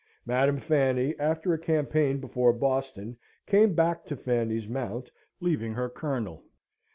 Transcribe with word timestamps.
Madam 0.25 0.57
Fanny, 0.57 1.13
after 1.19 1.53
a 1.53 1.59
campaign 1.59 2.19
before 2.19 2.51
Boston, 2.51 3.17
came 3.45 3.75
back 3.75 4.03
to 4.03 4.15
Fanny's 4.15 4.67
Mount, 4.67 5.11
leaving 5.39 5.75
her 5.75 5.89
Colonel. 5.89 6.41